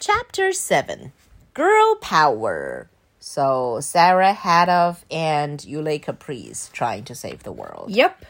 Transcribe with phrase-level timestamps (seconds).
[0.00, 1.12] Chapter 7
[1.54, 2.88] Girl Power.
[3.18, 7.90] So, Sarah Hatoff and Yule Caprice trying to save the world.
[7.90, 8.24] Yep.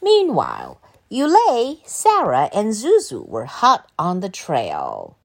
[0.00, 5.18] Meanwhile, Yule, Sarah, and Zuzu were hot on the trail.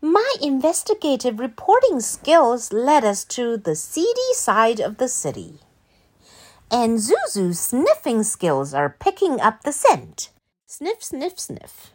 [0.00, 5.58] My investigative reporting skills led us to the seedy side of the city.
[6.70, 10.30] And Zuzu's sniffing skills are picking up the scent.
[10.66, 11.90] Sniff, sniff, sniff.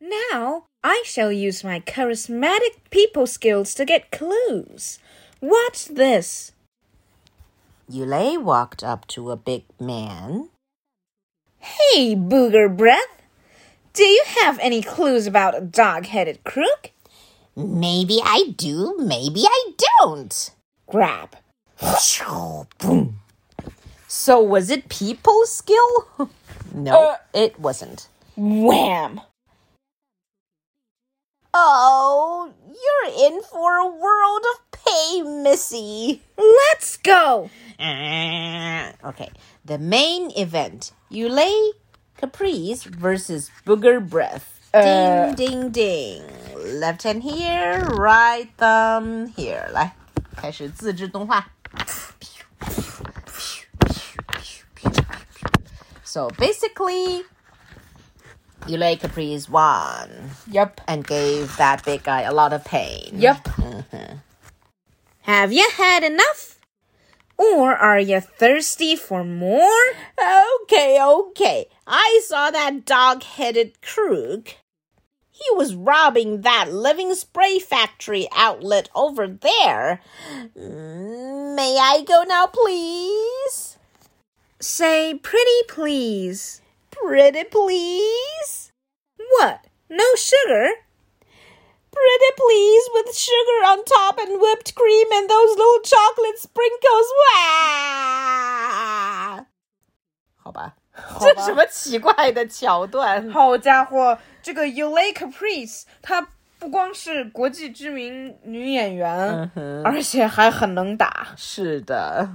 [0.00, 4.98] Now I shall use my charismatic people skills to get clues.
[5.40, 6.52] What's this?
[7.88, 10.48] Yule walked up to a big man.
[11.58, 13.22] Hey, Booger Breath.
[13.92, 16.92] Do you have any clues about a dog headed crook?
[17.56, 20.50] Maybe I do, maybe I don't.
[20.86, 21.36] Grab.
[22.78, 23.20] Boom.
[24.08, 26.06] So was it people skill?
[26.74, 27.16] no, Uh.
[27.34, 28.08] it wasn't.
[28.36, 29.20] Wham!
[31.57, 36.21] Oh, you're in for a world of pain, Missy.
[36.37, 37.49] Let's go!
[37.79, 39.31] Okay,
[39.63, 41.71] the main event Yulei
[42.17, 44.69] Caprice versus Booger Breath.
[44.73, 45.33] Uh.
[45.33, 46.23] Ding, ding, ding.
[46.79, 49.69] Left hand here, right thumb here.
[49.71, 49.95] 来，
[50.35, 51.47] 开始自制动画。
[56.03, 57.23] So basically,
[58.70, 60.80] Yulei Caprice won Yep.
[60.86, 63.10] and gave that big guy a lot of pain.
[63.14, 63.44] Yep.
[63.44, 64.16] Mm-hmm.
[65.22, 66.58] Have you had enough?
[67.36, 69.82] Or are you thirsty for more?
[70.62, 71.66] Okay, okay.
[71.86, 74.56] I saw that dog headed crook.
[75.30, 80.00] He was robbing that living spray factory outlet over there.
[80.54, 83.78] May I go now, please?
[84.60, 86.60] Say pretty please.
[86.99, 88.71] Pretty please?
[89.17, 89.59] What?
[89.89, 90.83] No sugar?
[91.91, 97.07] Pretty please with sugar on top and whipped cream and those little chocolate sprinkles.
[97.31, 98.55] Wow!
[100.35, 100.75] 好吧，
[101.19, 103.31] 这什么奇怪的桥段？
[103.31, 106.27] 好家伙，这个 Yulei Caprice，她
[106.59, 109.51] 不光是国际知名女演员，
[109.83, 111.29] 而且还很能打。
[111.37, 112.29] 是的。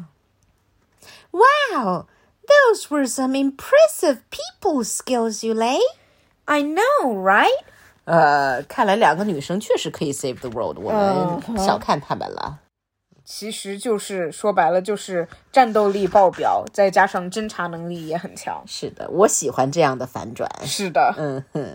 [1.30, 2.06] Wow,
[2.46, 5.78] those were some impressive people skills, Yulei.
[6.46, 7.48] I know, right?
[8.04, 12.58] 呃，看来两个女生确实可以 save the world，我嗯们小看她们了。
[13.24, 18.64] 其实就是说白了，就是战斗力爆表，再加上侦查能力也很强。
[18.66, 20.50] 是的，我喜欢这样的反转。
[20.64, 21.14] 是的。
[21.16, 21.70] 嗯哼。